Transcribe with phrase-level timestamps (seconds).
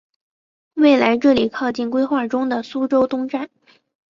[0.73, 3.51] 未来这里靠近规划中的苏州东站。